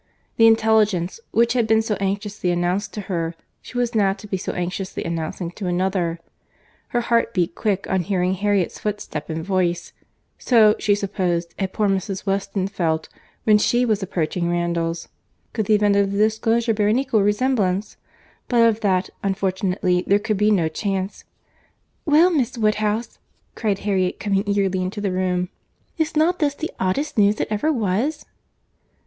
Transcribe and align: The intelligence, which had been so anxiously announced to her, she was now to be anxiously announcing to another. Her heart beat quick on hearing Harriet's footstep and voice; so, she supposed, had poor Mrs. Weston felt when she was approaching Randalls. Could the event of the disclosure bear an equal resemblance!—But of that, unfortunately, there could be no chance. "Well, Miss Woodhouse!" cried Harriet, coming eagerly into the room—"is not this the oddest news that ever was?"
The 0.37 0.47
intelligence, 0.47 1.19
which 1.29 1.53
had 1.53 1.67
been 1.67 1.83
so 1.83 1.95
anxiously 1.99 2.49
announced 2.49 2.91
to 2.95 3.01
her, 3.01 3.35
she 3.61 3.77
was 3.77 3.93
now 3.93 4.13
to 4.13 4.25
be 4.25 4.41
anxiously 4.51 5.03
announcing 5.03 5.51
to 5.51 5.67
another. 5.67 6.19
Her 6.87 7.01
heart 7.01 7.35
beat 7.35 7.53
quick 7.53 7.85
on 7.87 8.01
hearing 8.01 8.33
Harriet's 8.33 8.79
footstep 8.79 9.29
and 9.29 9.45
voice; 9.45 9.93
so, 10.39 10.73
she 10.79 10.95
supposed, 10.95 11.53
had 11.59 11.71
poor 11.71 11.87
Mrs. 11.87 12.25
Weston 12.25 12.67
felt 12.67 13.09
when 13.43 13.59
she 13.59 13.85
was 13.85 14.01
approaching 14.01 14.49
Randalls. 14.49 15.07
Could 15.53 15.67
the 15.67 15.75
event 15.75 15.95
of 15.95 16.11
the 16.11 16.17
disclosure 16.17 16.73
bear 16.73 16.87
an 16.87 16.97
equal 16.97 17.21
resemblance!—But 17.21 18.67
of 18.67 18.79
that, 18.79 19.11
unfortunately, 19.21 20.03
there 20.07 20.17
could 20.17 20.37
be 20.37 20.49
no 20.49 20.67
chance. 20.67 21.25
"Well, 22.05 22.31
Miss 22.31 22.57
Woodhouse!" 22.57 23.19
cried 23.53 23.77
Harriet, 23.77 24.19
coming 24.19 24.41
eagerly 24.49 24.81
into 24.81 24.99
the 24.99 25.11
room—"is 25.11 26.15
not 26.15 26.39
this 26.39 26.55
the 26.55 26.71
oddest 26.79 27.19
news 27.19 27.35
that 27.35 27.51
ever 27.53 27.71
was?" 27.71 28.25